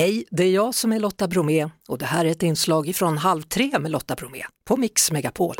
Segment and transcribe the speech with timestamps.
[0.00, 3.18] Hej, det är jag som är Lotta Bromé och det här är ett inslag ifrån
[3.18, 5.54] Halv tre med Lotta Bromé på Mix Megapol.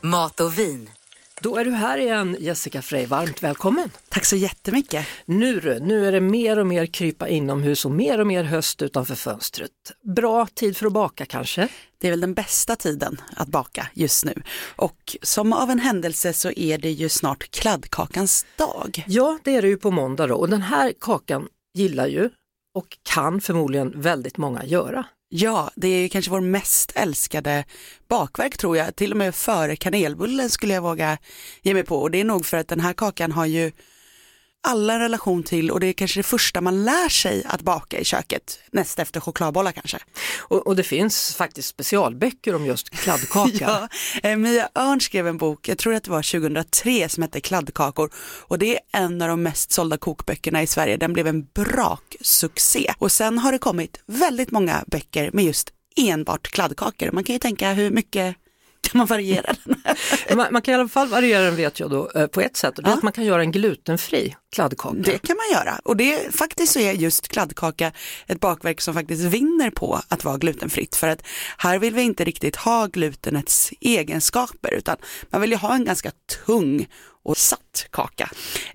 [0.00, 0.90] Mat och vin.
[1.40, 3.90] Då är du här igen Jessica Frey, varmt välkommen!
[4.12, 5.06] Tack så jättemycket.
[5.24, 9.14] Nu nu är det mer och mer krypa inomhus och mer och mer höst utanför
[9.14, 9.70] fönstret.
[10.16, 11.68] Bra tid för att baka kanske?
[11.98, 14.42] Det är väl den bästa tiden att baka just nu.
[14.76, 19.04] Och som av en händelse så är det ju snart kladdkakans dag.
[19.06, 22.30] Ja, det är det ju på måndag då och den här kakan gillar ju
[22.74, 25.04] och kan förmodligen väldigt många göra.
[25.28, 27.64] Ja, det är ju kanske vår mest älskade
[28.08, 31.18] bakverk tror jag, till och med före kanelbullen skulle jag våga
[31.62, 31.96] ge mig på.
[31.96, 33.72] Och det är nog för att den här kakan har ju
[34.62, 37.98] alla en relation till och det är kanske det första man lär sig att baka
[37.98, 39.98] i köket, näst efter chokladbollar kanske.
[40.38, 43.50] Och, och det finns faktiskt specialböcker om just kladdkaka.
[44.22, 47.40] ja, eh, Mia Örn skrev en bok, jag tror att det var 2003, som hette
[47.40, 48.10] Kladdkakor
[48.42, 50.96] och det är en av de mest sålda kokböckerna i Sverige.
[50.96, 55.70] Den blev en brak succé och sen har det kommit väldigt många böcker med just
[55.96, 57.10] enbart kladdkakor.
[57.12, 58.36] Man kan ju tänka hur mycket
[58.80, 59.82] kan man variera den?
[60.36, 62.78] man, man, kan i alla fall variera den vet jag då eh, på ett sätt
[62.78, 62.96] och det är ja.
[62.96, 64.96] att man kan göra en glutenfri kladdkaka.
[64.98, 67.92] Det kan man göra och det faktiskt så är just kladdkaka
[68.26, 71.22] ett bakverk som faktiskt vinner på att vara glutenfritt för att
[71.58, 74.96] här vill vi inte riktigt ha glutenets egenskaper utan
[75.30, 76.10] man vill ju ha en ganska
[76.46, 76.86] tung
[77.22, 78.30] och satt kaka.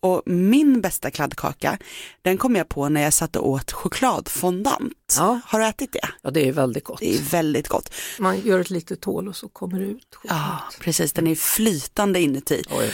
[0.00, 1.78] Och min bästa kladdkaka,
[2.22, 5.14] den kom jag på när jag satte åt chokladfondant.
[5.16, 5.40] Ja.
[5.44, 6.08] Har du ätit det?
[6.22, 7.00] Ja, det är väldigt gott.
[7.00, 7.94] Det är väldigt gott.
[8.18, 10.38] Man gör ett litet hål och så kommer det ut choklad.
[10.38, 11.12] Ja, precis.
[11.12, 12.62] Den är flytande inuti.
[12.70, 12.92] Oj.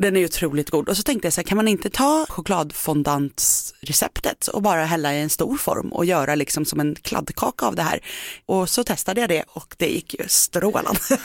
[0.00, 4.48] Den är otroligt god och så tänkte jag så här, kan man inte ta chokladfondantsreceptet
[4.48, 7.82] och bara hälla i en stor form och göra liksom som en kladdkaka av det
[7.82, 8.00] här.
[8.46, 11.00] Och så testade jag det och det gick ju strålande.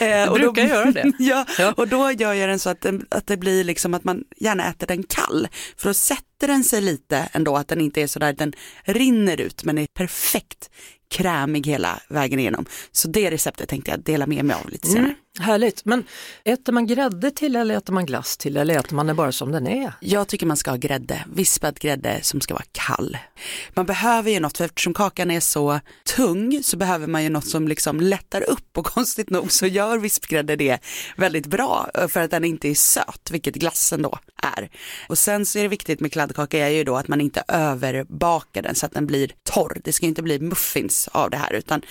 [0.00, 1.12] Ja, du brukar göra det.
[1.18, 4.24] ja, och då gör jag den så att, den, att det blir liksom att man
[4.36, 5.48] gärna äter den kall.
[5.76, 8.52] För då sätter den sig lite ändå, att den inte är så där, den
[8.84, 10.70] rinner ut men är perfekt
[11.10, 12.66] krämig hela vägen igenom.
[12.92, 15.04] Så det receptet tänkte jag dela med mig av lite senare.
[15.04, 15.16] Mm.
[15.38, 16.04] Härligt, men
[16.44, 19.52] äter man grädde till eller äter man glass till eller äter man det bara som
[19.52, 19.92] den är?
[20.00, 23.18] Jag tycker man ska ha grädde, vispad grädde som ska vara kall.
[23.74, 25.80] Man behöver ju något, för eftersom kakan är så
[26.16, 29.98] tung så behöver man ju något som liksom lättar upp och konstigt nog så gör
[29.98, 30.78] vispgrädde det
[31.16, 34.70] väldigt bra för att den inte är söt, vilket glassen då är.
[35.08, 38.62] Och sen så är det viktigt med kladdkaka är ju då att man inte överbakar
[38.62, 39.80] den så att den blir torr.
[39.84, 41.82] Det ska inte bli muffins av det här utan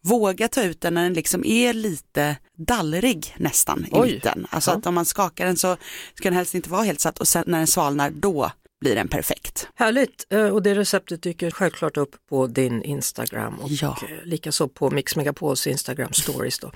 [0.00, 4.12] våga ta ut den när den liksom är lite dallrig nästan i Oj.
[4.12, 4.46] mitten.
[4.50, 4.76] Alltså ja.
[4.76, 5.76] att om man skakar den så
[6.14, 9.08] ska den helst inte vara helt satt och sen när den svalnar då blir den
[9.08, 9.68] perfekt.
[9.74, 13.98] Härligt eh, och det receptet dyker självklart upp på din Instagram och ja.
[14.02, 16.58] Eh, likaså på Mix Megapols Instagram stories.
[16.58, 16.72] Då.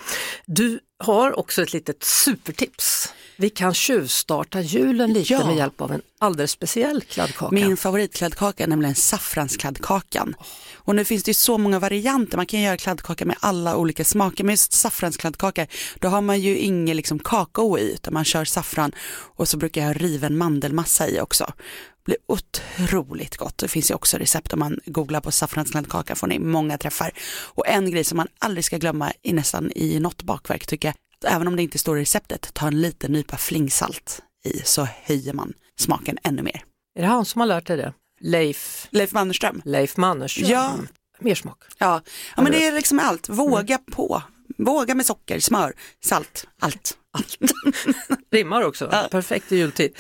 [0.46, 3.14] Du har också ett litet supertips.
[3.40, 5.46] Vi kan tjuvstarta julen lite ja.
[5.46, 7.54] med hjälp av en alldeles speciell kladdkaka.
[7.54, 10.34] Min favoritkladdkaka är nämligen saffranskladdkakan.
[10.74, 14.04] Och nu finns det ju så många varianter, man kan göra kladdkaka med alla olika
[14.04, 14.44] smaker.
[14.44, 15.66] Men just saffranskladdkaka,
[15.98, 18.92] då har man ju ingen liksom kakao i utan man kör saffran
[19.36, 21.44] och så brukar jag ha riven mandelmassa i också.
[21.46, 23.58] Det blir otroligt gott.
[23.58, 27.10] Det finns ju också recept om man googlar på saffranskladdkaka får ni många träffar.
[27.54, 30.94] Och en grej som man aldrig ska glömma i nästan i något bakverk tycker jag,
[31.26, 35.32] även om det inte står i receptet, ta en liten nypa flingsalt i så höjer
[35.32, 36.62] man smaken ännu mer.
[36.98, 37.92] Är det han som har lärt dig det?
[38.20, 39.62] Leif, Leif Mannerström.
[39.64, 40.50] Leif Mannerström.
[40.50, 40.74] Ja.
[41.20, 41.62] Mer smak.
[41.78, 42.02] Ja,
[42.36, 43.28] ja men det är liksom allt.
[43.28, 43.84] Våga mm.
[43.92, 44.22] på.
[44.58, 45.74] Våga med socker, smör,
[46.04, 46.98] salt, allt.
[47.12, 47.38] allt.
[48.30, 49.08] Rimmar också, ja.
[49.10, 49.96] perfekt i jultid.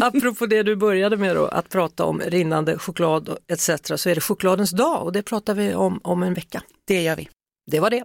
[0.00, 3.70] Apropå det du började med då, att prata om rinnande choklad etc.
[3.96, 6.62] så är det chokladens dag och det pratar vi om om en vecka.
[6.86, 7.28] Det gör vi.
[7.70, 8.04] Det var det.